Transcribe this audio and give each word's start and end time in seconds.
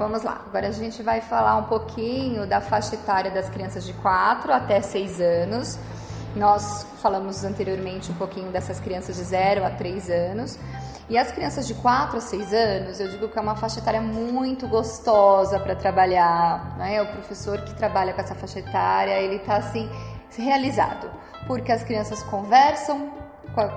vamos 0.00 0.22
lá. 0.22 0.40
Agora 0.46 0.68
a 0.68 0.72
gente 0.72 1.02
vai 1.02 1.20
falar 1.20 1.56
um 1.56 1.64
pouquinho 1.64 2.46
da 2.46 2.58
faixa 2.58 2.94
etária 2.94 3.30
das 3.30 3.50
crianças 3.50 3.84
de 3.84 3.92
4 3.92 4.50
até 4.50 4.80
6 4.80 5.20
anos. 5.20 5.78
Nós 6.34 6.86
falamos 7.02 7.44
anteriormente 7.44 8.10
um 8.10 8.14
pouquinho 8.14 8.50
dessas 8.50 8.80
crianças 8.80 9.16
de 9.16 9.24
0 9.24 9.62
a 9.62 9.68
3 9.68 10.08
anos. 10.08 10.58
E 11.06 11.18
as 11.18 11.30
crianças 11.30 11.66
de 11.66 11.74
4 11.74 12.16
a 12.16 12.20
6 12.20 12.52
anos, 12.54 12.98
eu 12.98 13.10
digo 13.10 13.28
que 13.28 13.38
é 13.38 13.42
uma 13.42 13.56
faixa 13.56 13.78
etária 13.78 14.00
muito 14.00 14.66
gostosa 14.66 15.60
para 15.60 15.76
trabalhar. 15.76 16.78
Né? 16.78 17.02
O 17.02 17.06
professor 17.08 17.60
que 17.60 17.74
trabalha 17.74 18.14
com 18.14 18.22
essa 18.22 18.34
faixa 18.34 18.60
etária, 18.60 19.20
ele 19.20 19.36
está 19.36 19.56
assim 19.56 19.86
realizado, 20.38 21.10
porque 21.46 21.70
as 21.70 21.82
crianças 21.82 22.22
conversam 22.22 23.19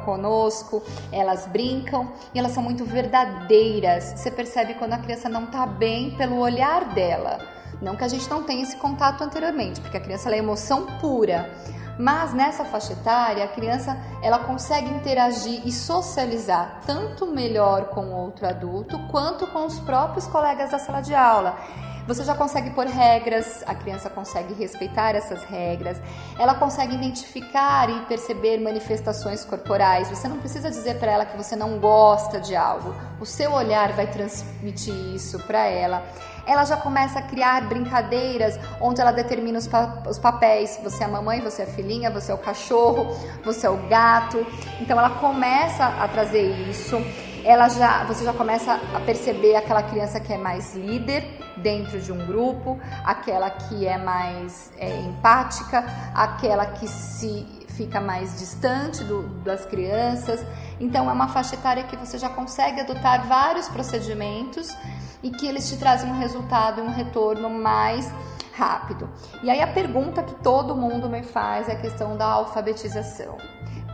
conosco, 0.05 0.83
elas 1.11 1.45
brincam 1.47 2.11
e 2.33 2.39
elas 2.39 2.51
são 2.51 2.63
muito 2.63 2.85
verdadeiras. 2.85 4.13
Você 4.15 4.31
percebe 4.31 4.75
quando 4.75 4.93
a 4.93 4.97
criança 4.97 5.27
não 5.29 5.45
está 5.45 5.65
bem 5.65 6.11
pelo 6.11 6.37
olhar 6.37 6.85
dela. 6.93 7.39
Não 7.81 7.95
que 7.95 8.03
a 8.03 8.07
gente 8.07 8.29
não 8.29 8.43
tenha 8.43 8.63
esse 8.63 8.77
contato 8.77 9.23
anteriormente, 9.23 9.81
porque 9.81 9.97
a 9.97 9.99
criança 9.99 10.33
é 10.33 10.37
emoção 10.37 10.85
pura. 10.99 11.49
Mas 11.97 12.33
nessa 12.33 12.65
faixa 12.65 12.93
etária, 12.93 13.43
a 13.43 13.47
criança 13.47 13.95
ela 14.21 14.39
consegue 14.39 14.89
interagir 14.89 15.61
e 15.65 15.71
socializar 15.71 16.81
tanto 16.87 17.27
melhor 17.27 17.89
com 17.89 18.11
outro 18.11 18.47
adulto 18.47 18.97
quanto 19.11 19.45
com 19.47 19.65
os 19.65 19.79
próprios 19.79 20.25
colegas 20.27 20.71
da 20.71 20.79
sala 20.79 21.01
de 21.01 21.13
aula. 21.13 21.57
Você 22.05 22.25
já 22.25 22.35
consegue 22.35 22.71
pôr 22.71 22.85
regras, 22.85 23.63
a 23.65 23.73
criança 23.73 24.09
consegue 24.09 24.53
respeitar 24.53 25.15
essas 25.15 25.41
regras, 25.43 25.97
ela 26.37 26.53
consegue 26.53 26.95
identificar 26.95 27.89
e 27.89 28.01
perceber 28.07 28.59
manifestações 28.59 29.45
corporais. 29.45 30.09
Você 30.09 30.27
não 30.27 30.37
precisa 30.37 30.69
dizer 30.69 30.99
para 30.99 31.11
ela 31.11 31.25
que 31.25 31.37
você 31.37 31.55
não 31.55 31.79
gosta 31.79 32.41
de 32.41 32.57
algo, 32.57 32.93
o 33.21 33.25
seu 33.25 33.53
olhar 33.53 33.93
vai 33.93 34.07
transmitir 34.07 34.93
isso 35.15 35.39
para 35.39 35.65
ela. 35.65 36.03
Ela 36.45 36.65
já 36.65 36.75
começa 36.75 37.19
a 37.19 37.21
criar 37.21 37.61
brincadeiras 37.69 38.59
onde 38.81 38.99
ela 38.99 39.13
determina 39.13 39.57
os, 39.57 39.65
pa 39.65 40.03
os 40.05 40.19
papéis. 40.19 40.77
Você 40.83 41.03
é 41.03 41.05
a 41.05 41.09
mamãe, 41.09 41.39
você 41.39 41.61
é 41.61 41.65
a 41.65 41.67
filhinha, 41.69 42.11
você 42.11 42.33
é 42.33 42.35
o 42.35 42.37
cachorro, 42.37 43.17
você 43.45 43.65
é 43.65 43.69
o 43.69 43.77
gato. 43.87 44.45
Então 44.81 44.99
ela 44.99 45.11
começa 45.11 45.85
a 45.85 46.05
trazer 46.05 46.43
isso 46.69 46.97
ela 47.43 47.69
já, 47.69 48.03
você 48.05 48.23
já 48.23 48.33
começa 48.33 48.79
a 48.93 48.99
perceber 48.99 49.55
aquela 49.55 49.83
criança 49.83 50.19
que 50.19 50.31
é 50.31 50.37
mais 50.37 50.73
líder 50.75 51.23
dentro 51.57 51.99
de 51.99 52.11
um 52.11 52.25
grupo, 52.25 52.79
aquela 53.03 53.49
que 53.49 53.85
é 53.85 53.97
mais 53.97 54.71
é, 54.77 54.99
empática, 55.01 55.83
aquela 56.13 56.65
que 56.65 56.87
se 56.87 57.45
fica 57.69 57.99
mais 57.99 58.39
distante 58.39 59.03
do, 59.03 59.23
das 59.43 59.65
crianças. 59.65 60.45
Então 60.79 61.09
é 61.09 61.13
uma 61.13 61.27
faixa 61.27 61.55
etária 61.55 61.83
que 61.83 61.95
você 61.95 62.17
já 62.17 62.29
consegue 62.29 62.81
adotar 62.81 63.27
vários 63.27 63.67
procedimentos 63.67 64.75
e 65.21 65.29
que 65.31 65.47
eles 65.47 65.69
te 65.69 65.77
trazem 65.77 66.09
um 66.09 66.19
resultado 66.19 66.79
e 66.79 66.83
um 66.83 66.91
retorno 66.91 67.49
mais 67.49 68.11
rápido. 68.53 69.09
E 69.41 69.49
aí 69.49 69.61
a 69.61 69.67
pergunta 69.67 70.21
que 70.21 70.35
todo 70.35 70.75
mundo 70.75 71.09
me 71.09 71.23
faz 71.23 71.67
é 71.67 71.73
a 71.73 71.79
questão 71.79 72.15
da 72.15 72.25
alfabetização. 72.25 73.37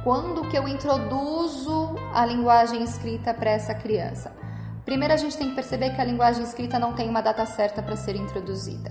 Quando 0.10 0.50
que 0.50 0.58
eu 0.58 0.68
introduzo 0.68 1.96
a 2.12 2.26
linguagem 2.26 2.82
escrita 2.84 3.32
para 3.32 3.52
essa 3.52 3.76
criança? 3.76 4.36
Primeiro 4.84 5.14
a 5.14 5.18
gente 5.18 5.38
tem 5.38 5.50
que 5.50 5.56
perceber 5.56 5.92
que 5.92 6.02
a 6.02 6.04
linguagem 6.04 6.44
escrita 6.44 6.80
não 6.80 6.94
tem 6.94 7.08
uma 7.08 7.22
data 7.22 7.46
certa 7.46 7.84
para 7.84 7.96
ser 7.96 8.16
introduzida. 8.16 8.90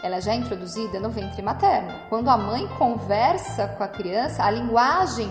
Ela 0.00 0.20
já 0.20 0.30
é 0.30 0.36
introduzida 0.36 1.00
no 1.00 1.10
ventre 1.10 1.42
materno. 1.42 1.92
Quando 2.08 2.30
a 2.30 2.36
mãe 2.36 2.68
conversa 2.78 3.66
com 3.76 3.82
a 3.82 3.88
criança, 3.88 4.44
a 4.44 4.52
linguagem 4.52 5.28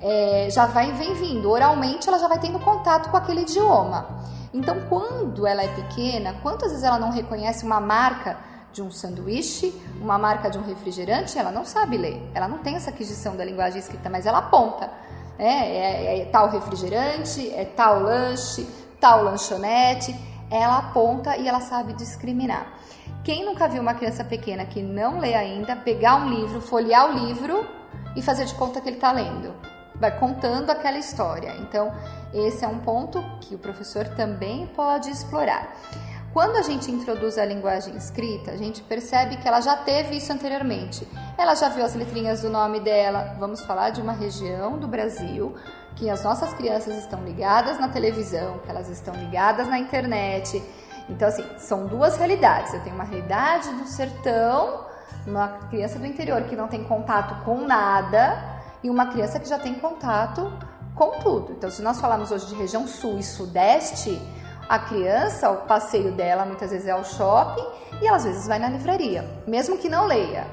é, 0.00 0.48
já 0.50 0.66
vai 0.66 0.90
vem 0.90 1.14
vindo. 1.14 1.48
Oralmente 1.48 2.08
ela 2.08 2.18
já 2.18 2.26
vai 2.26 2.40
tendo 2.40 2.58
contato 2.58 3.10
com 3.10 3.16
aquele 3.16 3.42
idioma. 3.42 4.08
Então, 4.52 4.80
quando 4.88 5.46
ela 5.46 5.62
é 5.62 5.68
pequena, 5.68 6.34
quantas 6.42 6.70
vezes 6.70 6.84
ela 6.84 6.98
não 6.98 7.12
reconhece 7.12 7.64
uma 7.64 7.78
marca 7.78 8.38
de 8.74 8.82
um 8.82 8.90
sanduíche, 8.90 9.72
uma 10.00 10.18
marca 10.18 10.50
de 10.50 10.58
um 10.58 10.62
refrigerante, 10.62 11.38
ela 11.38 11.52
não 11.52 11.64
sabe 11.64 11.96
ler. 11.96 12.20
Ela 12.34 12.48
não 12.48 12.58
tem 12.58 12.74
essa 12.74 12.90
aquisição 12.90 13.36
da 13.36 13.44
linguagem 13.44 13.78
escrita, 13.78 14.10
mas 14.10 14.26
ela 14.26 14.38
aponta. 14.38 14.90
Né? 15.38 15.46
É, 15.46 16.16
é, 16.16 16.20
é 16.22 16.24
tal 16.26 16.50
refrigerante, 16.50 17.48
é 17.54 17.64
tal 17.64 18.02
lanche, 18.02 18.66
tal 19.00 19.22
lanchonete. 19.22 20.14
Ela 20.50 20.78
aponta 20.78 21.36
e 21.36 21.46
ela 21.46 21.60
sabe 21.60 21.92
discriminar. 21.94 22.66
Quem 23.22 23.46
nunca 23.46 23.68
viu 23.68 23.80
uma 23.80 23.94
criança 23.94 24.24
pequena 24.24 24.66
que 24.66 24.82
não 24.82 25.20
lê 25.20 25.34
ainda 25.34 25.76
pegar 25.76 26.16
um 26.16 26.28
livro, 26.28 26.60
folhear 26.60 27.10
o 27.10 27.12
livro 27.12 27.66
e 28.16 28.20
fazer 28.20 28.44
de 28.44 28.54
conta 28.54 28.80
que 28.80 28.88
ele 28.88 28.96
está 28.96 29.12
lendo? 29.12 29.54
Vai 29.94 30.18
contando 30.18 30.70
aquela 30.70 30.98
história. 30.98 31.54
Então, 31.60 31.94
esse 32.34 32.64
é 32.64 32.68
um 32.68 32.80
ponto 32.80 33.22
que 33.40 33.54
o 33.54 33.58
professor 33.58 34.08
também 34.08 34.66
pode 34.66 35.08
explorar. 35.08 35.76
Quando 36.34 36.56
a 36.56 36.62
gente 36.62 36.90
introduz 36.90 37.38
a 37.38 37.44
linguagem 37.44 37.96
escrita, 37.96 38.50
a 38.50 38.56
gente 38.56 38.82
percebe 38.82 39.36
que 39.36 39.46
ela 39.46 39.60
já 39.60 39.76
teve 39.76 40.16
isso 40.16 40.32
anteriormente. 40.32 41.06
Ela 41.38 41.54
já 41.54 41.68
viu 41.68 41.84
as 41.84 41.94
letrinhas 41.94 42.42
do 42.42 42.50
nome 42.50 42.80
dela. 42.80 43.36
Vamos 43.38 43.60
falar 43.60 43.90
de 43.90 44.02
uma 44.02 44.12
região 44.12 44.76
do 44.76 44.88
Brasil 44.88 45.54
que 45.94 46.10
as 46.10 46.24
nossas 46.24 46.52
crianças 46.52 46.96
estão 46.96 47.22
ligadas 47.22 47.78
na 47.78 47.86
televisão, 47.86 48.58
que 48.58 48.68
elas 48.68 48.88
estão 48.88 49.14
ligadas 49.14 49.68
na 49.68 49.78
internet. 49.78 50.60
Então, 51.08 51.28
assim, 51.28 51.44
são 51.56 51.86
duas 51.86 52.16
realidades. 52.16 52.74
Eu 52.74 52.82
tenho 52.82 52.96
uma 52.96 53.04
realidade 53.04 53.72
do 53.74 53.86
sertão, 53.86 54.86
uma 55.24 55.46
criança 55.70 56.00
do 56.00 56.06
interior 56.06 56.42
que 56.42 56.56
não 56.56 56.66
tem 56.66 56.82
contato 56.82 57.44
com 57.44 57.64
nada, 57.64 58.42
e 58.82 58.90
uma 58.90 59.06
criança 59.06 59.38
que 59.38 59.48
já 59.48 59.60
tem 59.60 59.74
contato 59.74 60.52
com 60.96 61.12
tudo. 61.20 61.52
Então, 61.52 61.70
se 61.70 61.80
nós 61.80 62.00
falarmos 62.00 62.32
hoje 62.32 62.46
de 62.46 62.56
região 62.56 62.88
sul 62.88 63.20
e 63.20 63.22
sudeste, 63.22 64.20
a 64.68 64.78
criança, 64.78 65.50
o 65.50 65.66
passeio 65.66 66.12
dela 66.12 66.44
muitas 66.44 66.70
vezes 66.70 66.86
é 66.86 66.90
ao 66.90 67.04
shopping 67.04 67.66
e 68.00 68.08
às 68.08 68.24
vezes 68.24 68.46
vai 68.46 68.58
na 68.58 68.68
livraria, 68.68 69.24
mesmo 69.46 69.78
que 69.78 69.88
não 69.88 70.06
leia. 70.06 70.46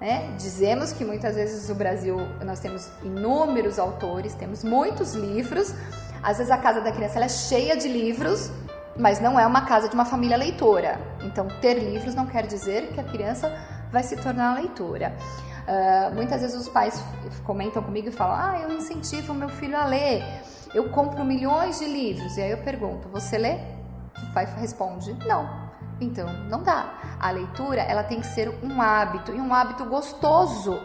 Né? 0.00 0.34
Dizemos 0.36 0.92
que 0.92 1.04
muitas 1.04 1.34
vezes 1.34 1.68
no 1.68 1.74
Brasil 1.74 2.16
nós 2.44 2.60
temos 2.60 2.88
inúmeros 3.02 3.78
autores, 3.78 4.34
temos 4.34 4.62
muitos 4.62 5.14
livros. 5.14 5.74
Às 6.22 6.38
vezes 6.38 6.52
a 6.52 6.58
casa 6.58 6.80
da 6.80 6.92
criança 6.92 7.18
é 7.18 7.28
cheia 7.28 7.76
de 7.76 7.88
livros, 7.88 8.50
mas 8.96 9.20
não 9.20 9.38
é 9.38 9.46
uma 9.46 9.62
casa 9.62 9.88
de 9.88 9.94
uma 9.94 10.04
família 10.04 10.36
leitora. 10.36 11.00
Então, 11.22 11.48
ter 11.60 11.74
livros 11.74 12.14
não 12.14 12.26
quer 12.26 12.46
dizer 12.46 12.88
que 12.92 13.00
a 13.00 13.04
criança 13.04 13.52
vai 13.90 14.02
se 14.02 14.16
tornar 14.16 14.54
leitora. 14.54 15.14
Uh, 15.66 16.14
muitas 16.14 16.42
vezes 16.42 16.56
os 16.56 16.68
pais 16.68 17.02
comentam 17.44 17.82
comigo 17.82 18.08
e 18.08 18.12
falam: 18.12 18.36
Ah, 18.36 18.60
eu 18.60 18.72
incentivo 18.72 19.34
meu 19.34 19.48
filho 19.48 19.76
a 19.76 19.84
ler. 19.84 20.22
Eu 20.72 20.90
compro 20.90 21.24
milhões 21.24 21.80
de 21.80 21.86
livros. 21.86 22.36
E 22.36 22.42
aí 22.42 22.50
eu 22.52 22.58
pergunto: 22.58 23.08
Você 23.08 23.36
lê? 23.36 23.58
O 24.22 24.32
pai 24.32 24.46
responde: 24.58 25.12
Não. 25.26 25.66
Então, 26.00 26.30
não 26.48 26.62
dá. 26.62 27.16
A 27.18 27.30
leitura, 27.30 27.80
ela 27.80 28.04
tem 28.04 28.20
que 28.20 28.26
ser 28.26 28.48
um 28.62 28.80
hábito 28.80 29.34
e 29.34 29.40
um 29.40 29.52
hábito 29.52 29.84
gostoso. 29.86 30.78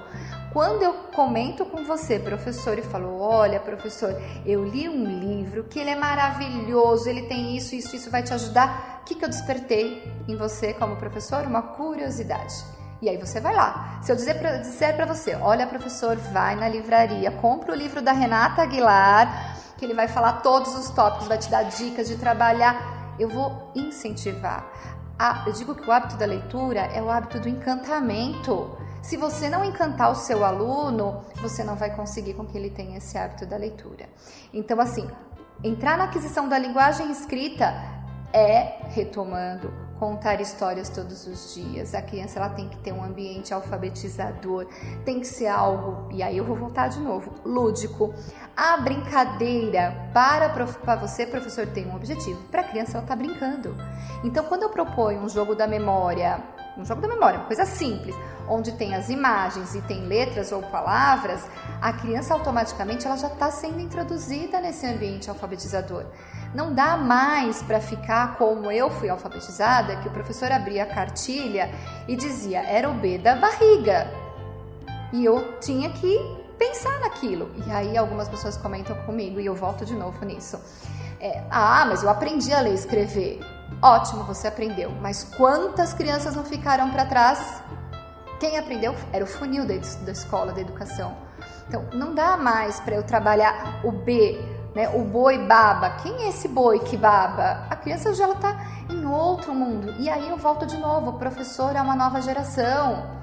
Quando 0.53 0.84
eu 0.84 0.94
comento 1.14 1.66
com 1.66 1.84
você, 1.84 2.18
professor, 2.18 2.78
e 2.78 2.81
falo: 2.81 3.20
Olha, 3.20 3.59
professor, 3.59 4.20
eu 4.46 4.66
li 4.66 4.90
um 4.90 5.06
livro 5.06 5.66
que 5.66 5.80
ele 5.80 5.91
é 5.91 5.96
maravilhoso, 5.96 7.08
ele 7.08 7.24
tem 7.24 7.56
isso, 7.56 7.75
isso, 7.75 7.96
isso 7.96 8.09
vai 8.09 8.24
te 8.24 8.34
ajudar. 8.34 9.02
O 9.02 9.06
que, 9.06 9.16
que 9.16 9.24
eu 9.24 9.30
despertei 9.30 10.12
em 10.28 10.36
você 10.36 10.74
como 10.74 10.96
professor? 10.96 11.46
Uma 11.46 11.62
curiosidade. 11.62 12.71
E 13.02 13.10
aí 13.10 13.18
você 13.18 13.40
vai 13.40 13.56
lá. 13.56 14.00
Se 14.04 14.12
eu 14.12 14.16
dizer 14.16 14.36
dizer 14.62 14.96
para 14.96 15.06
você, 15.06 15.36
olha, 15.36 15.66
professor, 15.66 16.16
vai 16.18 16.56
na 16.56 16.70
livraria, 16.70 17.32
compra 17.32 17.74
o 17.74 17.76
livro 17.76 18.02
da 18.02 18.12
Renata 18.12 18.62
Aguilar, 18.62 19.58
que 19.78 19.84
ele 19.84 19.96
vai 19.96 20.08
falar 20.08 20.42
todos 20.42 20.76
os 20.76 20.92
tópicos, 20.92 21.28
vai 21.28 21.40
te 21.40 21.50
dar 21.50 21.64
dicas 21.64 22.08
de 22.08 22.16
trabalhar. 22.18 23.16
Eu 23.20 23.28
vou 23.28 23.72
incentivar. 23.76 24.66
Eu 25.48 25.54
digo 25.54 25.74
que 25.74 25.88
o 25.88 25.92
hábito 25.92 26.16
da 26.16 26.26
leitura 26.26 26.82
é 26.82 27.02
o 27.02 27.10
hábito 27.10 27.40
do 27.40 27.50
encantamento. 27.50 28.78
Se 29.02 29.18
você 29.18 29.50
não 29.50 29.66
encantar 29.66 30.12
o 30.12 30.16
seu 30.16 30.46
aluno, 30.46 31.26
você 31.36 31.64
não 31.64 31.76
vai 31.76 31.96
conseguir 31.96 32.36
com 32.36 32.46
que 32.46 32.56
ele 32.56 32.70
tenha 32.70 33.00
esse 33.00 33.18
hábito 33.18 33.48
da 33.48 33.58
leitura. 33.58 34.08
Então, 34.54 34.80
assim, 34.80 35.10
entrar 35.64 35.97
na 35.97 36.04
aquisição 36.04 36.47
da 36.47 36.58
linguagem 36.58 37.12
escrita 37.12 37.74
é 38.32 38.80
retomando 38.90 39.91
contar 40.02 40.42
histórias 40.42 40.90
todos 40.90 41.28
os 41.28 41.53
dias. 41.53 41.94
A 41.94 42.02
criança 42.02 42.40
ela 42.40 42.50
tem 42.50 42.68
que 42.68 42.78
ter 42.78 42.92
um 42.92 43.03
ambiente 43.03 43.53
alfabetizador, 43.53 44.66
tem 45.06 45.20
que 45.20 45.28
ser 45.28 45.46
algo, 45.46 46.12
e 46.12 46.24
aí 46.24 46.36
eu 46.36 46.44
vou 46.44 46.56
voltar 46.56 46.88
de 46.88 47.00
novo, 47.00 47.32
lúdico. 47.46 48.12
A 48.58 48.78
brincadeira 48.78 50.09
para, 50.12 50.50
para 50.50 50.96
você, 50.96 51.28
professor, 51.28 51.68
tem 51.68 51.86
um 51.86 51.96
objetivo. 51.96 52.42
Para 52.50 52.62
a 52.62 52.64
criança 52.64 52.94
ela 52.94 53.03
está 53.03 53.16
brincando. 53.16 53.76
Então, 54.24 54.44
quando 54.46 54.64
eu 54.64 54.70
proponho 54.70 55.22
um 55.22 55.30
jogo 55.30 55.53
da 55.53 55.68
memória, 55.68 56.44
um 56.78 56.85
jogo 56.85 57.02
da 57.02 57.08
memória, 57.08 57.40
uma 57.40 57.47
coisa 57.47 57.66
simples, 57.66 58.16
onde 58.47 58.72
tem 58.73 58.96
as 58.96 59.09
imagens 59.09 59.76
e 59.76 59.82
tem 59.82 60.06
letras 60.06 60.52
ou 60.52 60.62
palavras, 60.64 61.46
a 61.82 61.91
criança 61.94 62.34
automaticamente 62.34 63.06
ela 63.06 63.18
já 63.18 63.28
está 63.28 63.52
sendo 63.52 63.79
introduzida 63.79 64.59
nesse 64.59 64.85
ambiente 64.85 65.29
alfabetizador. 65.29 66.06
Não 66.53 66.73
dá 66.73 66.97
mais 66.97 67.62
para 67.64 67.79
ficar 67.79 68.38
como 68.38 68.72
eu 68.72 68.90
fui 68.90 69.09
alfabetizada, 69.09 69.97
que 69.97 70.08
o 70.08 70.12
professor 70.12 70.52
abria 70.52 70.84
a 70.84 70.85
cartilha 70.85 71.70
e 72.08 72.16
dizia 72.16 72.62
era 72.62 72.90
o 72.90 72.94
B 72.94 73.18
da 73.18 73.35
barriga. 73.35 74.08
E 75.14 75.26
eu 75.26 75.59
tinha 75.59 75.90
que 75.90 76.41
pensar 76.58 77.00
naquilo. 77.00 77.52
E 77.66 77.72
aí 77.72 77.97
algumas 77.97 78.29
pessoas 78.29 78.56
comentam 78.56 78.96
comigo 79.06 79.40
e 79.40 79.46
eu 79.46 79.56
volto 79.56 79.85
de 79.85 79.94
novo 79.94 80.23
nisso. 80.26 80.59
É, 81.20 81.44
ah, 81.50 81.85
mas 81.88 82.03
eu 82.03 82.09
aprendi 82.09 82.53
a 82.53 82.62
ler 82.62 82.72
e 82.72 82.76
escrever. 82.76 83.40
Ótimo, 83.82 84.23
você 84.23 84.47
aprendeu. 84.47 84.91
Mas 85.02 85.23
quantas 85.23 85.94
crianças 85.94 86.35
não 86.35 86.44
ficaram 86.44 86.90
para 86.90 87.06
trás? 87.06 87.62
Quem 88.40 88.58
aprendeu 88.58 88.96
era 89.14 89.23
o 89.23 89.28
funil 89.28 89.66
da, 89.66 89.76
da 90.03 90.12
escola, 90.12 90.52
da 90.52 90.62
educação. 90.62 91.16
Então, 91.68 91.85
não 91.94 92.14
dá 92.14 92.38
mais 92.38 92.79
para 92.79 92.96
eu 92.96 93.03
trabalhar 93.03 93.82
o 93.84 93.91
B, 93.91 94.44
né? 94.76 94.90
O 94.90 95.03
boi 95.03 95.38
baba. 95.38 95.91
Quem 96.02 96.23
é 96.23 96.29
esse 96.29 96.47
boi 96.47 96.79
que 96.79 96.97
baba? 96.97 97.66
A 97.70 97.76
criança 97.76 98.14
já 98.14 98.28
está 98.29 98.59
em 98.90 99.06
outro 99.06 99.53
mundo. 99.53 99.94
E 100.00 100.09
aí 100.09 100.29
eu 100.29 100.38
volto 100.38 100.66
de 100.66 100.78
novo. 100.78 101.12
O 101.12 101.20
professor 101.20 101.76
é 101.76 101.82
uma 101.82 101.96
nova 101.96 102.22
geração. 102.22 103.22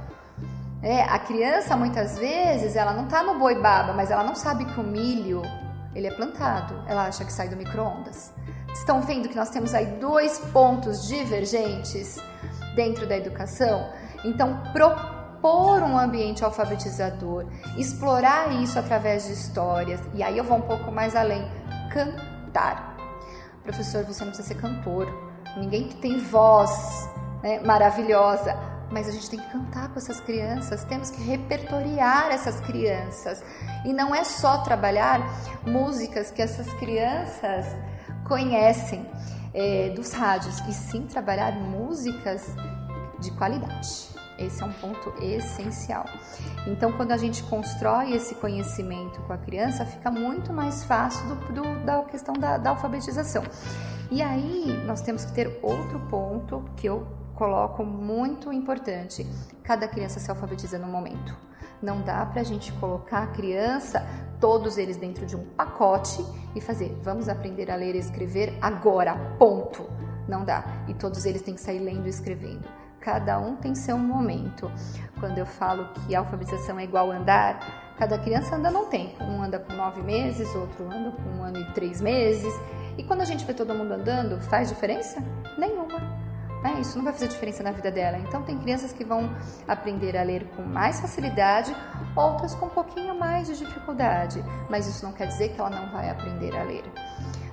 É, 0.82 1.02
a 1.02 1.18
criança 1.18 1.76
muitas 1.76 2.18
vezes 2.18 2.76
ela 2.76 2.92
não 2.92 3.04
está 3.04 3.22
no 3.22 3.38
boi 3.38 3.60
baba, 3.60 3.92
mas 3.92 4.10
ela 4.10 4.22
não 4.22 4.36
sabe 4.36 4.64
que 4.64 4.78
o 4.78 4.84
milho 4.84 5.42
ele 5.98 6.06
é 6.06 6.10
plantado. 6.10 6.82
Ela 6.86 7.06
acha 7.06 7.24
que 7.24 7.32
sai 7.32 7.48
do 7.48 7.56
micro-ondas. 7.56 8.32
Estão 8.72 9.02
vendo 9.02 9.28
que 9.28 9.36
nós 9.36 9.50
temos 9.50 9.74
aí 9.74 9.86
dois 9.98 10.38
pontos 10.52 11.06
divergentes 11.06 12.16
dentro 12.74 13.06
da 13.06 13.16
educação? 13.16 13.90
Então, 14.24 14.62
propor 14.72 15.82
um 15.82 15.98
ambiente 15.98 16.44
alfabetizador, 16.44 17.46
explorar 17.76 18.52
isso 18.62 18.78
através 18.78 19.26
de 19.26 19.32
histórias, 19.32 20.00
e 20.14 20.22
aí 20.22 20.36
eu 20.36 20.44
vou 20.44 20.58
um 20.58 20.62
pouco 20.62 20.90
mais 20.90 21.14
além, 21.14 21.44
cantar. 21.92 22.96
Professor, 23.62 24.04
você 24.04 24.24
não 24.24 24.32
precisa 24.32 24.48
ser 24.48 24.60
cantor, 24.60 25.06
ninguém 25.56 25.88
tem 25.88 26.18
voz 26.18 27.08
né, 27.42 27.60
maravilhosa, 27.60 28.56
mas 28.90 29.08
a 29.08 29.10
gente 29.10 29.28
tem 29.30 29.38
que 29.38 29.50
cantar 29.50 29.88
com 29.88 29.98
essas 29.98 30.20
crianças, 30.20 30.84
temos 30.84 31.10
que 31.10 31.22
repertoriar 31.22 32.30
essas 32.30 32.60
crianças. 32.60 33.42
E 33.84 33.92
não 33.92 34.14
é 34.14 34.24
só 34.24 34.58
trabalhar 34.58 35.20
músicas 35.66 36.30
que 36.30 36.42
essas 36.42 36.72
crianças 36.74 37.66
conhecem 38.26 39.06
é, 39.54 39.90
dos 39.90 40.12
rádios, 40.12 40.60
e 40.68 40.72
sim 40.72 41.02
trabalhar 41.02 41.52
músicas 41.52 42.54
de 43.20 43.30
qualidade. 43.32 44.08
Esse 44.38 44.62
é 44.62 44.66
um 44.66 44.72
ponto 44.72 45.12
essencial. 45.20 46.04
Então, 46.66 46.92
quando 46.92 47.10
a 47.10 47.16
gente 47.16 47.42
constrói 47.44 48.12
esse 48.12 48.36
conhecimento 48.36 49.20
com 49.22 49.32
a 49.32 49.38
criança, 49.38 49.84
fica 49.84 50.10
muito 50.10 50.52
mais 50.52 50.84
fácil 50.84 51.26
do, 51.26 51.52
do, 51.52 51.84
da 51.84 52.02
questão 52.04 52.34
da, 52.34 52.56
da 52.56 52.70
alfabetização. 52.70 53.42
E 54.10 54.22
aí, 54.22 54.80
nós 54.86 55.02
temos 55.02 55.24
que 55.24 55.32
ter 55.32 55.58
outro 55.60 55.98
ponto 56.08 56.64
que 56.76 56.86
eu 56.86 57.17
coloco 57.38 57.84
muito 57.84 58.52
importante: 58.52 59.24
cada 59.62 59.86
criança 59.86 60.18
se 60.18 60.28
alfabetiza 60.28 60.76
no 60.76 60.88
momento. 60.88 61.34
Não 61.80 62.02
dá 62.02 62.26
para 62.26 62.40
a 62.40 62.44
gente 62.44 62.72
colocar 62.72 63.22
a 63.22 63.26
criança, 63.28 64.04
todos 64.40 64.76
eles 64.76 64.96
dentro 64.96 65.24
de 65.24 65.36
um 65.36 65.44
pacote 65.50 66.24
e 66.54 66.60
fazer, 66.60 66.98
vamos 67.04 67.28
aprender 67.28 67.70
a 67.70 67.76
ler 67.76 67.94
e 67.94 67.98
escrever 67.98 68.58
agora, 68.60 69.14
ponto. 69.38 69.88
Não 70.26 70.44
dá. 70.44 70.64
E 70.88 70.94
todos 70.94 71.24
eles 71.24 71.40
têm 71.40 71.54
que 71.54 71.60
sair 71.60 71.78
lendo 71.78 72.06
e 72.06 72.10
escrevendo. 72.10 72.68
Cada 73.00 73.38
um 73.38 73.54
tem 73.54 73.74
seu 73.74 73.96
momento. 73.96 74.70
Quando 75.20 75.38
eu 75.38 75.46
falo 75.46 75.88
que 75.94 76.14
alfabetização 76.14 76.78
é 76.80 76.84
igual 76.84 77.10
andar, 77.10 77.94
cada 77.96 78.18
criança 78.18 78.56
anda 78.56 78.70
num 78.70 78.86
tempo. 78.86 79.22
Um 79.22 79.40
anda 79.40 79.60
com 79.60 79.72
nove 79.72 80.02
meses, 80.02 80.52
outro 80.54 80.84
anda 80.84 81.12
com 81.12 81.30
um 81.38 81.42
ano 81.44 81.58
e 81.58 81.72
três 81.72 82.00
meses. 82.00 82.52
E 82.98 83.04
quando 83.04 83.20
a 83.20 83.24
gente 83.24 83.44
vê 83.44 83.54
todo 83.54 83.72
mundo 83.72 83.92
andando, 83.92 84.40
faz 84.40 84.68
diferença? 84.68 85.22
Nenhuma. 85.56 86.27
É, 86.64 86.80
isso 86.80 86.96
não 86.96 87.04
vai 87.04 87.12
fazer 87.12 87.28
diferença 87.28 87.62
na 87.62 87.70
vida 87.70 87.90
dela. 87.90 88.18
Então, 88.18 88.42
tem 88.42 88.58
crianças 88.58 88.92
que 88.92 89.04
vão 89.04 89.30
aprender 89.66 90.16
a 90.16 90.22
ler 90.22 90.44
com 90.56 90.62
mais 90.62 91.00
facilidade, 91.00 91.74
outras 92.16 92.54
com 92.54 92.66
um 92.66 92.70
pouquinho 92.70 93.18
mais 93.18 93.46
de 93.46 93.56
dificuldade, 93.56 94.44
mas 94.68 94.86
isso 94.86 95.04
não 95.04 95.12
quer 95.12 95.26
dizer 95.26 95.50
que 95.50 95.60
ela 95.60 95.70
não 95.70 95.90
vai 95.92 96.10
aprender 96.10 96.56
a 96.56 96.62
ler. 96.64 96.84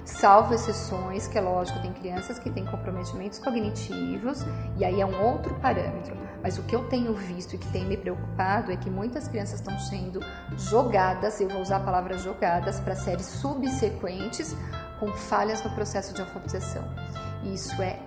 Salvo 0.05 0.53
exceções, 0.53 1.27
que 1.27 1.35
é 1.35 1.41
lógico, 1.41 1.79
tem 1.79 1.91
crianças 1.91 2.37
que 2.37 2.49
têm 2.51 2.63
comprometimentos 2.63 3.39
cognitivos 3.39 4.45
e 4.77 4.85
aí 4.85 5.01
é 5.01 5.05
um 5.05 5.19
outro 5.19 5.55
parâmetro. 5.55 6.15
Mas 6.43 6.59
o 6.59 6.63
que 6.63 6.75
eu 6.75 6.87
tenho 6.87 7.11
visto 7.15 7.55
e 7.55 7.57
que 7.57 7.67
tem 7.71 7.85
me 7.85 7.97
preocupado 7.97 8.71
é 8.71 8.77
que 8.77 8.87
muitas 8.87 9.27
crianças 9.27 9.59
estão 9.59 9.77
sendo 9.79 10.19
jogadas, 10.55 11.41
eu 11.41 11.49
vou 11.49 11.59
usar 11.59 11.77
a 11.77 11.79
palavra 11.79 12.19
jogadas, 12.19 12.79
para 12.79 12.95
séries 12.95 13.25
subsequentes 13.25 14.55
com 14.99 15.11
falhas 15.11 15.63
no 15.63 15.71
processo 15.71 16.13
de 16.13 16.21
alfabetização. 16.21 16.83
Isso 17.43 17.81
é 17.81 17.99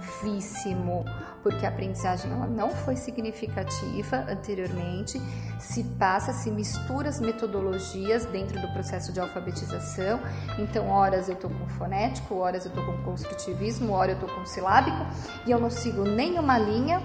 gravíssimo, 0.00 1.04
porque 1.42 1.64
a 1.64 1.68
aprendizagem 1.68 2.30
ela 2.30 2.46
não 2.46 2.70
foi 2.70 2.96
significativa 2.96 4.24
anteriormente, 4.28 5.20
se 5.58 5.84
passa, 5.98 6.32
se 6.32 6.50
mistura 6.50 7.08
as 7.08 7.20
metodologias 7.20 8.24
dentro 8.26 8.60
do 8.60 8.68
processo 8.72 9.12
de 9.12 9.20
alfabetização. 9.20 10.20
Então, 10.58 10.88
horas 10.88 11.28
eu 11.28 11.34
estou 11.34 11.50
com 11.50 11.66
fonético, 11.68 12.34
horas 12.36 12.64
eu 12.64 12.70
estou 12.70 12.84
com 12.84 13.02
construtivismo, 13.02 13.92
horas 13.92 14.16
eu 14.16 14.26
estou 14.26 14.38
com 14.38 14.46
silábico 14.46 15.06
e 15.46 15.50
eu 15.50 15.60
não 15.60 15.70
sigo 15.70 16.02
nenhuma 16.02 16.58
linha. 16.58 17.02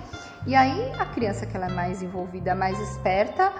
E 0.48 0.56
aí 0.56 0.92
a 1.00 1.06
criança 1.06 1.46
que 1.46 1.56
ela 1.56 1.68
é 1.68 1.74
mais 1.74 2.04
envolvida, 2.04 2.54
mais 2.54 2.80
esperta, 2.80 3.52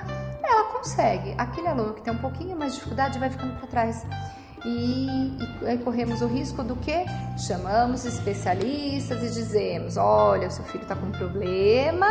ela 0.44 0.72
consegue. 0.72 1.34
Aquele 1.38 1.68
aluno 1.68 1.94
que 1.94 2.02
tem 2.02 2.14
um 2.14 2.18
pouquinho 2.18 2.56
mais 2.58 2.74
de 2.74 2.78
dificuldade 2.78 3.18
vai 3.18 3.30
ficando 3.30 3.58
para 3.58 3.68
trás 3.68 4.06
e, 4.66 5.38
e 5.62 5.78
corremos 5.84 6.22
o 6.22 6.28
risco 6.28 6.64
do 6.64 6.76
que? 6.76 7.06
Chamamos 7.38 8.04
especialistas 8.04 9.22
e 9.24 9.30
dizemos: 9.30 9.96
olha, 9.96 10.48
o 10.48 10.52
seu 10.52 10.66
filho 10.66 10.82
está 10.82 10.96
com 10.96 11.06
um 11.06 11.12
problema, 11.12 12.08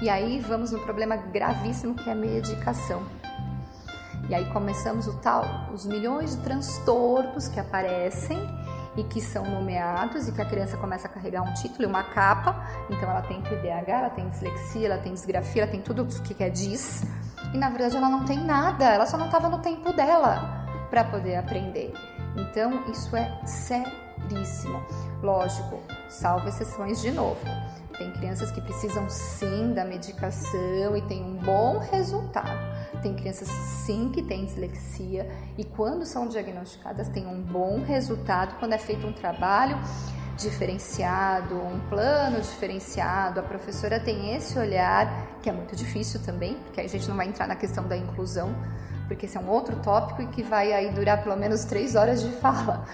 e 0.00 0.08
aí 0.08 0.40
vamos 0.40 0.72
no 0.72 0.80
problema 0.80 1.16
gravíssimo 1.16 1.94
que 1.94 2.08
é 2.08 2.12
a 2.12 2.16
medicação. 2.16 3.02
E 4.30 4.34
aí 4.34 4.46
começamos 4.46 5.06
o 5.08 5.12
tal, 5.18 5.44
os 5.74 5.84
milhões 5.84 6.36
de 6.36 6.42
transtornos 6.42 7.48
que 7.48 7.60
aparecem 7.60 8.38
e 8.96 9.02
que 9.04 9.20
são 9.20 9.44
nomeados 9.44 10.28
e 10.28 10.32
que 10.32 10.40
a 10.40 10.44
criança 10.44 10.76
começa 10.76 11.06
a 11.06 11.10
carregar 11.10 11.42
um 11.42 11.52
título 11.54 11.82
e 11.82 11.86
uma 11.86 12.04
capa. 12.04 12.64
Então 12.88 13.10
ela 13.10 13.22
tem 13.22 13.42
TDAH, 13.42 13.92
ela 13.92 14.10
tem 14.10 14.28
dislexia, 14.28 14.86
ela 14.86 14.98
tem 14.98 15.12
disgrafia, 15.12 15.62
ela 15.62 15.70
tem 15.70 15.82
tudo 15.82 16.02
o 16.02 16.22
que 16.22 16.42
é 16.42 16.48
diz. 16.48 17.02
E 17.52 17.58
na 17.58 17.68
verdade 17.68 17.96
ela 17.96 18.08
não 18.08 18.24
tem 18.24 18.38
nada, 18.38 18.84
ela 18.84 19.04
só 19.04 19.18
não 19.18 19.26
estava 19.26 19.48
no 19.48 19.58
tempo 19.58 19.92
dela 19.92 20.59
para 20.90 21.04
poder 21.04 21.36
aprender. 21.36 21.92
Então, 22.36 22.84
isso 22.90 23.16
é 23.16 23.40
seríssimo. 23.46 24.84
Lógico, 25.22 25.80
salvo 26.08 26.48
exceções 26.48 27.00
de 27.00 27.10
novo. 27.10 27.40
Tem 27.96 28.10
crianças 28.12 28.50
que 28.50 28.60
precisam 28.60 29.08
sim 29.10 29.74
da 29.74 29.84
medicação 29.84 30.96
e 30.96 31.02
tem 31.02 31.22
um 31.22 31.36
bom 31.36 31.78
resultado. 31.78 32.58
Tem 33.02 33.14
crianças 33.14 33.48
sim 33.48 34.10
que 34.10 34.22
têm 34.22 34.46
dislexia 34.46 35.30
e 35.58 35.64
quando 35.64 36.06
são 36.06 36.26
diagnosticadas 36.26 37.08
tem 37.08 37.26
um 37.26 37.42
bom 37.42 37.82
resultado 37.82 38.58
quando 38.58 38.72
é 38.72 38.78
feito 38.78 39.06
um 39.06 39.12
trabalho 39.12 39.78
diferenciado, 40.38 41.56
um 41.56 41.78
plano 41.88 42.40
diferenciado. 42.40 43.40
A 43.40 43.42
professora 43.42 44.00
tem 44.00 44.34
esse 44.34 44.58
olhar 44.58 45.38
que 45.42 45.50
é 45.50 45.52
muito 45.52 45.76
difícil 45.76 46.20
também, 46.22 46.54
porque 46.54 46.80
a 46.80 46.88
gente 46.88 47.06
não 47.08 47.16
vai 47.16 47.28
entrar 47.28 47.46
na 47.46 47.56
questão 47.56 47.86
da 47.86 47.96
inclusão, 47.96 48.54
porque 49.10 49.26
esse 49.26 49.36
é 49.36 49.40
um 49.40 49.48
outro 49.48 49.74
tópico 49.80 50.22
e 50.22 50.26
que 50.28 50.40
vai 50.40 50.72
aí 50.72 50.88
durar 50.92 51.20
pelo 51.24 51.36
menos 51.36 51.64
três 51.64 51.96
horas 51.96 52.22
de 52.22 52.30
fala. 52.36 52.84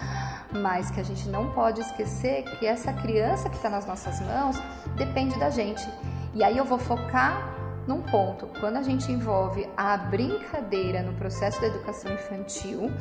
Mas 0.51 0.89
que 0.89 0.99
a 0.99 1.03
gente 1.03 1.29
não 1.29 1.51
pode 1.51 1.79
esquecer 1.79 2.43
que 2.57 2.65
essa 2.65 2.91
criança 2.91 3.47
que 3.47 3.55
está 3.55 3.69
nas 3.69 3.85
nossas 3.85 4.19
mãos 4.21 4.57
depende 4.95 5.37
da 5.37 5.51
gente. 5.51 5.87
E 6.33 6.43
aí 6.43 6.57
eu 6.57 6.65
vou 6.65 6.79
focar 6.79 7.53
num 7.85 8.01
ponto. 8.01 8.47
Quando 8.59 8.77
a 8.77 8.81
gente 8.81 9.11
envolve 9.11 9.69
a 9.77 9.95
brincadeira 9.95 11.03
no 11.03 11.13
processo 11.13 11.61
da 11.61 11.67
educação 11.67 12.11
infantil, 12.11 12.91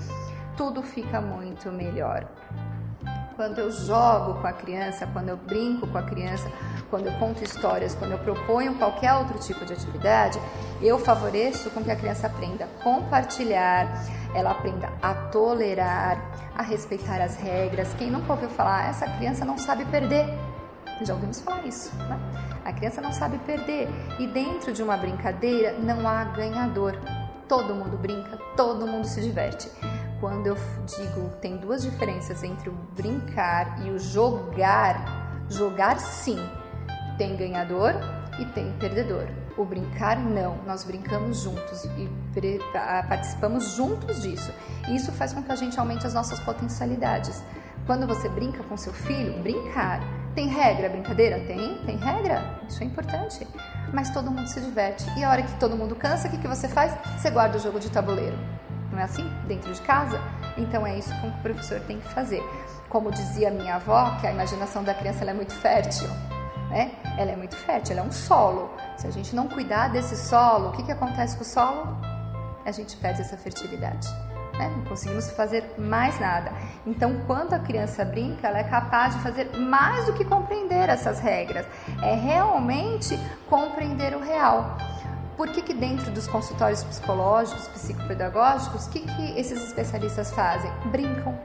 tudo 0.55 0.83
fica 0.83 1.19
muito 1.19 1.73
melhor 1.73 2.29
quando 3.37 3.59
eu 3.59 3.71
jogo 3.71 4.41
com 4.41 4.47
a 4.47 4.53
criança, 4.53 5.07
quando 5.13 5.29
eu 5.29 5.37
brinco 5.37 5.87
com 5.87 5.99
a 5.99 6.03
criança, 6.03 6.51
quando 6.91 7.07
eu 7.07 7.13
conto 7.19 7.45
histórias, 7.45 7.95
quando 7.95 8.13
eu 8.13 8.19
proponho 8.19 8.75
qualquer 8.77 9.13
outro 9.15 9.39
tipo 9.39 9.65
de 9.65 9.75
atividade, 9.75 10.41
eu 10.81 10.99
favoreço 10.99 11.71
com 11.71 11.85
que 11.85 11.91
a 11.91 11.97
criança 11.97 12.27
aprenda 12.27 12.65
a 12.65 12.83
compartilhar, 12.83 14.03
ela 14.35 14.53
aprenda 14.53 14.91
a 15.03 15.15
tolerar, 15.15 16.19
a 16.57 16.63
respeitar 16.63 17.21
as 17.21 17.37
regras. 17.37 17.93
Quem 17.95 18.11
nunca 18.11 18.33
ouviu 18.33 18.49
falar, 18.49 18.87
ah, 18.87 18.89
essa 18.89 19.07
criança 19.07 19.45
não 19.45 19.59
sabe 19.59 19.85
perder. 19.85 20.27
Já 21.03 21.13
ouvimos 21.13 21.43
falar 21.43 21.67
isso, 21.67 21.95
né? 21.97 22.19
A 22.65 22.73
criança 22.73 23.03
não 23.03 23.13
sabe 23.13 23.39
perder. 23.39 23.87
E 24.19 24.27
dentro 24.27 24.73
de 24.73 24.83
uma 24.83 24.97
brincadeira 24.97 25.73
não 25.79 26.09
há 26.09 26.25
ganhador. 26.25 26.99
Todo 27.47 27.75
mundo 27.75 27.99
brinca, 27.99 28.39
todo 28.57 28.87
mundo 28.87 29.07
se 29.07 29.21
diverte 29.21 29.71
quando 30.21 30.47
eu 30.47 30.57
digo 30.87 31.31
tem 31.41 31.57
duas 31.57 31.83
diferenças 31.83 32.43
entre 32.43 32.69
o 32.69 32.73
brincar 32.97 33.85
e 33.85 33.91
o 33.91 33.99
jogar, 33.99 35.47
jogar 35.49 35.99
sim, 35.99 36.39
tem 37.19 37.37
ganhador 37.37 37.95
e 38.39 38.45
tem 38.47 38.73
perdedor. 38.79 39.27
O 39.57 39.65
brincar 39.65 40.19
não, 40.19 40.59
nós 40.67 40.85
brincamos 40.85 41.41
juntos 41.41 41.85
e 41.97 42.11
participamos 43.09 43.75
juntos 43.75 44.23
disso. 44.23 44.53
Isso 44.89 45.11
faz 45.13 45.33
com 45.33 45.43
que 45.43 45.51
a 45.51 45.57
gente 45.57 45.79
aumente 45.81 46.07
as 46.07 46.13
nossas 46.13 46.39
potencialidades. 46.41 47.43
Quando 47.87 48.07
você 48.07 48.29
brinca 48.29 48.63
com 48.65 48.77
seu 48.77 48.93
filho, 48.93 49.41
brincar. 49.43 50.01
Tem 50.35 50.49
regra, 50.49 50.91
brincadeira? 50.91 51.39
Tem, 51.47 51.79
tem 51.87 51.97
regra. 51.97 52.61
Isso 52.69 52.83
é 52.83 52.87
importante. 52.87 53.47
Mas 53.95 54.11
todo 54.11 54.31
mundo 54.31 54.47
se 54.47 54.61
diverte. 54.61 55.07
E 55.17 55.25
a 55.25 55.31
hora 55.31 55.43
que 55.43 55.59
todo 55.59 55.75
mundo 55.77 55.95
cansa, 55.95 56.29
o 56.29 56.31
que, 56.31 56.37
que 56.37 56.49
você 56.49 56.69
faz? 56.69 56.93
Você 57.19 57.31
guarda 57.31 57.57
o 57.57 57.61
jogo 57.61 57.81
de 57.81 57.91
tabuleiro 57.91 58.37
não 58.97 59.03
é 59.03 59.05
assim? 59.05 59.31
Dentro 59.47 59.73
de 59.73 59.81
casa? 59.83 60.19
Então 60.57 60.87
é 60.87 60.99
isso 60.99 61.15
que 61.21 61.27
o 61.27 61.33
professor 61.43 61.79
tem 61.81 62.01
que 62.01 62.09
fazer. 62.09 62.43
Como 62.89 63.11
dizia 63.13 63.51
minha 63.51 63.77
avó, 63.77 64.17
que 64.21 64.27
a 64.27 64.33
imaginação 64.33 64.83
da 64.83 64.95
criança 64.95 65.25
é 65.25 65.35
muito 65.35 65.53
fértil. 65.53 66.09
Né? 66.71 66.93
Ela 67.19 67.33
é 67.33 67.37
muito 67.37 67.55
fértil, 67.55 67.93
ela 67.93 68.07
é 68.07 68.09
um 68.09 68.13
solo. 68.13 68.71
Se 68.97 69.07
a 69.07 69.11
gente 69.11 69.37
não 69.37 69.49
cuidar 69.49 69.89
desse 69.89 70.17
solo, 70.17 70.71
o 70.71 70.73
que, 70.73 70.83
que 70.83 70.93
acontece 70.93 71.37
com 71.37 71.43
o 71.43 71.47
solo? 71.47 71.97
A 72.65 72.73
gente 72.73 72.97
perde 72.97 73.21
essa 73.21 73.37
fertilidade. 73.37 74.09
Né? 74.59 74.73
Não 74.75 74.85
conseguimos 74.85 75.31
fazer 75.31 75.75
mais 75.77 76.19
nada. 76.19 76.51
Então, 76.87 77.21
quando 77.27 77.53
a 77.53 77.59
criança 77.59 78.05
brinca, 78.05 78.49
ela 78.49 78.59
é 78.59 78.65
capaz 78.65 79.15
de 79.15 79.21
fazer 79.21 79.57
mais 79.59 80.07
do 80.07 80.15
que 80.15 80.25
compreender 80.25 80.89
essas 80.89 81.21
regras. 81.21 81.67
É 82.03 82.15
realmente 82.15 83.19
compreender 83.49 84.17
o 84.17 84.21
real. 84.21 84.79
Por 85.37 85.51
que, 85.51 85.61
que 85.61 85.75
dentro 85.75 86.11
dos 86.11 86.27
consultórios 86.27 86.83
psicológicos, 86.83 87.69
psicopedagógicos, 87.69 88.87
o 88.87 88.91
que, 88.91 89.01
que 89.01 89.39
esses 89.39 89.63
especialistas 89.63 90.31
fazem? 90.31 90.73
Brincam. 90.91 91.39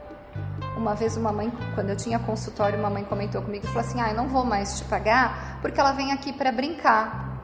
Uma 0.78 0.96
vez 0.96 1.18
uma 1.18 1.34
mãe, 1.34 1.52
quando 1.76 1.90
eu 1.90 1.96
tinha 1.98 2.18
consultório, 2.18 2.80
uma 2.80 2.90
mãe 2.90 3.04
comentou 3.04 3.42
comigo 3.42 3.66
e 3.66 3.68
falou 3.68 3.82
assim: 3.82 4.00
"Ah, 4.00 4.10
eu 4.10 4.16
não 4.16 4.30
vou 4.30 4.46
mais 4.46 4.80
te 4.80 4.86
pagar 4.86 5.60
porque 5.62 5.80
ela 5.80 5.92
vem 5.92 6.14
aqui 6.14 6.32
para 6.32 6.54
brincar". 6.54 7.44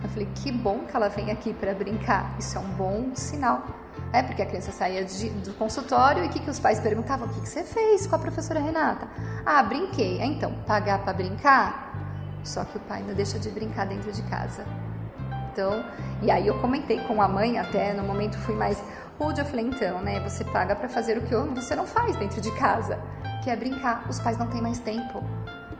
Eu 0.00 0.08
falei: 0.08 0.28
"Que 0.36 0.52
bom 0.52 0.84
que 0.88 0.96
ela 0.96 1.08
vem 1.08 1.32
aqui 1.32 1.52
para 1.52 1.74
brincar. 1.74 2.36
Isso 2.38 2.56
é 2.56 2.60
um 2.60 2.68
bom 2.68 3.10
sinal". 3.14 3.64
É 4.12 4.22
porque 4.22 4.40
a 4.40 4.46
criança 4.46 4.70
saía 4.70 5.04
de, 5.04 5.28
do 5.30 5.52
consultório 5.54 6.24
e 6.24 6.28
o 6.28 6.30
que, 6.30 6.38
que 6.38 6.48
os 6.48 6.60
pais 6.60 6.78
perguntavam? 6.78 7.26
O 7.26 7.30
que, 7.30 7.40
que 7.40 7.48
você 7.48 7.64
fez 7.64 8.06
com 8.06 8.14
a 8.14 8.18
professora 8.18 8.60
Renata? 8.60 9.08
Ah, 9.44 9.62
brinquei. 9.64 10.22
Ah, 10.22 10.26
então, 10.26 10.54
pagar 10.64 11.00
para 11.00 11.12
brincar? 11.12 11.92
Só 12.44 12.64
que 12.64 12.76
o 12.76 12.80
pai 12.80 13.02
não 13.02 13.14
deixa 13.14 13.38
de 13.38 13.50
brincar 13.50 13.84
dentro 13.84 14.12
de 14.12 14.22
casa. 14.22 14.64
Então, 15.58 15.84
e 16.22 16.30
aí 16.30 16.46
eu 16.46 16.56
comentei 16.60 17.00
com 17.00 17.20
a 17.20 17.26
mãe 17.26 17.58
até, 17.58 17.92
no 17.92 18.04
momento 18.04 18.38
fui 18.38 18.54
mais 18.54 18.80
rude, 19.18 19.40
eu 19.40 19.44
falei, 19.44 19.66
então, 19.66 20.00
né, 20.00 20.20
você 20.20 20.44
paga 20.44 20.76
para 20.76 20.88
fazer 20.88 21.18
o 21.18 21.22
que 21.22 21.34
você 21.34 21.74
não 21.74 21.84
faz 21.84 22.14
dentro 22.14 22.40
de 22.40 22.52
casa, 22.52 22.96
que 23.42 23.50
é 23.50 23.56
brincar. 23.56 24.06
Os 24.08 24.20
pais 24.20 24.38
não 24.38 24.46
têm 24.46 24.62
mais 24.62 24.78
tempo 24.78 25.20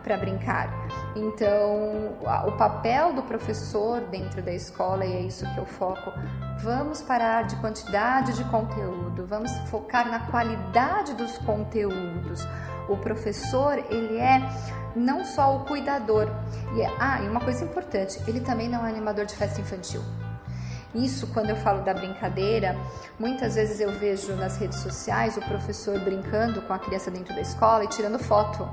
para 0.03 0.17
brincar. 0.17 0.69
Então, 1.15 2.17
o 2.49 2.53
papel 2.59 3.13
do 3.13 3.23
professor 3.23 4.01
dentro 4.01 4.43
da 4.43 4.53
escola, 4.53 5.07
e 5.07 5.13
é 5.13 5.21
isso 5.21 5.45
que 5.55 5.59
eu 5.59 5.67
foco, 5.67 6.13
vamos 6.59 7.01
parar 7.01 7.45
de 7.45 7.55
quantidade 7.57 8.33
de 8.33 8.43
conteúdo, 8.47 9.27
vamos 9.29 9.53
focar 9.71 10.11
na 10.11 10.27
qualidade 10.27 11.15
dos 11.15 11.39
conteúdos. 11.39 12.45
O 12.89 12.97
professor, 12.97 13.79
ele 13.91 14.17
é 14.17 14.41
não 14.97 15.25
só 15.25 15.57
o 15.57 15.65
cuidador. 15.65 16.29
E, 16.75 16.81
é, 16.81 16.91
ah, 16.99 17.21
e 17.23 17.29
uma 17.29 17.41
coisa 17.41 17.65
importante, 17.65 18.21
ele 18.27 18.41
também 18.41 18.69
não 18.69 18.85
é 18.87 18.91
animador 18.91 19.27
de 19.27 19.35
festa 19.35 19.61
infantil. 19.61 20.03
Isso, 20.95 21.27
quando 21.29 21.51
eu 21.51 21.57
falo 21.57 21.83
da 21.83 21.93
brincadeira, 21.93 22.75
muitas 23.19 23.57
vezes 23.57 23.79
eu 23.79 23.93
vejo 23.93 24.35
nas 24.37 24.57
redes 24.57 24.79
sociais 24.79 25.37
o 25.37 25.43
professor 25.43 25.99
brincando 26.01 26.63
com 26.63 26.73
a 26.73 26.79
criança 26.79 27.11
dentro 27.11 27.35
da 27.35 27.43
escola 27.43 27.85
e 27.85 27.89
tirando 27.89 28.19
foto 28.19 28.67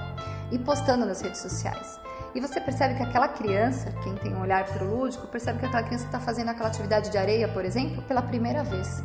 e 0.51 0.57
postando 0.57 1.05
nas 1.05 1.21
redes 1.21 1.41
sociais. 1.41 1.99
E 2.33 2.39
você 2.39 2.59
percebe 2.59 2.95
que 2.95 3.03
aquela 3.03 3.27
criança, 3.27 3.91
quem 4.03 4.15
tem 4.15 4.33
um 4.33 4.41
olhar 4.41 4.65
para 4.65 4.83
o 4.83 4.97
lúdico, 4.97 5.27
percebe 5.27 5.59
que 5.59 5.65
aquela 5.65 5.83
criança 5.83 6.05
está 6.05 6.19
fazendo 6.19 6.49
aquela 6.49 6.69
atividade 6.69 7.09
de 7.09 7.17
areia, 7.17 7.47
por 7.47 7.65
exemplo, 7.65 8.01
pela 8.03 8.21
primeira 8.21 8.63
vez 8.63 9.03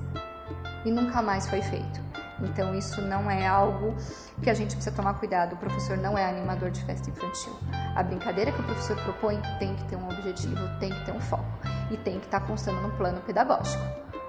e 0.84 0.90
nunca 0.90 1.20
mais 1.22 1.48
foi 1.48 1.62
feito. 1.62 2.09
Então 2.42 2.74
isso 2.74 3.00
não 3.02 3.30
é 3.30 3.46
algo 3.46 3.94
que 4.42 4.50
a 4.50 4.54
gente 4.54 4.74
precisa 4.74 4.94
tomar 4.94 5.14
cuidado. 5.14 5.54
O 5.54 5.56
professor 5.56 5.96
não 5.96 6.16
é 6.16 6.28
animador 6.28 6.70
de 6.70 6.82
festa 6.84 7.10
infantil. 7.10 7.56
A 7.94 8.02
brincadeira 8.02 8.52
que 8.52 8.60
o 8.60 8.64
professor 8.64 8.96
propõe 9.02 9.40
tem 9.58 9.74
que 9.74 9.84
ter 9.84 9.96
um 9.96 10.08
objetivo, 10.08 10.56
tem 10.78 10.90
que 10.90 11.04
ter 11.04 11.12
um 11.12 11.20
foco 11.20 11.44
e 11.90 11.96
tem 11.96 12.18
que 12.18 12.26
estar 12.26 12.40
constando 12.40 12.80
no 12.80 12.90
plano 12.92 13.20
pedagógico. 13.20 13.82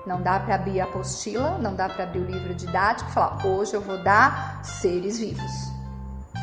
Não 0.06 0.22
dá 0.22 0.40
para 0.40 0.56
abrir 0.56 0.82
a 0.82 0.86
apostila, 0.86 1.58
não 1.60 1.76
dá 1.76 1.88
para 1.88 2.04
abrir 2.04 2.20
o 2.20 2.26
livro 2.26 2.56
didático 2.56 3.10
e 3.10 3.14
falar 3.14 3.46
hoje 3.46 3.76
eu 3.76 3.82
vou 3.82 4.02
dar 4.04 4.64
seres 4.64 5.20
vivos. 5.20 5.72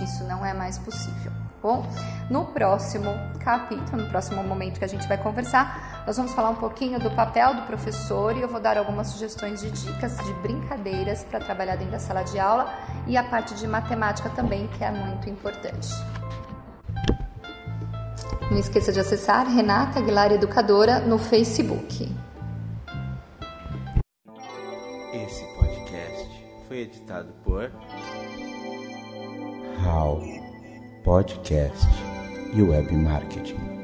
Isso 0.01 0.23
não 0.25 0.47
é 0.47 0.55
mais 0.55 0.79
possível. 0.79 1.33
Bom, 1.61 1.85
no 2.31 2.45
próximo 2.47 3.11
capítulo, 3.41 4.05
no 4.05 4.09
próximo 4.09 4.45
momento 4.45 4.79
que 4.79 4.85
a 4.85 4.89
gente 4.89 5.09
vai 5.09 5.19
conversar, 5.19 5.98
nós 6.09 6.17
vamos 6.17 6.33
falar 6.33 6.49
um 6.49 6.55
pouquinho 6.55 6.99
do 6.99 7.11
papel 7.11 7.55
do 7.55 7.63
professor 7.67 8.35
e 8.35 8.41
eu 8.41 8.49
vou 8.49 8.59
dar 8.59 8.79
algumas 8.79 9.09
sugestões 9.09 9.61
de 9.61 9.71
dicas 9.71 10.17
de 10.17 10.33
brincadeiras 10.41 11.23
para 11.23 11.39
trabalhar 11.39 11.77
dentro 11.77 11.93
da 11.93 11.99
sala 11.99 12.23
de 12.23 12.39
aula 12.39 12.73
e 13.07 13.15
a 13.15 13.23
parte 13.23 13.55
de 13.55 13.67
matemática 13.69 14.31
também, 14.31 14.67
que 14.69 14.83
é 14.83 14.91
muito 14.91 15.29
importante. 15.29 15.91
Não 18.51 18.57
esqueça 18.57 18.91
de 18.91 18.99
acessar 18.99 19.47
Renata 19.47 19.99
Aguilar 19.99 20.33
Educadora 20.33 20.99
no 20.99 21.19
Facebook. 21.19 22.11
Esse 25.13 25.45
podcast 25.59 26.47
foi 26.67 26.79
editado 26.79 27.35
por 27.45 27.71
How 29.85 30.23
Podcast 31.05 31.87
e 32.55 32.63
Web 32.63 32.97
Marketing. 32.97 33.78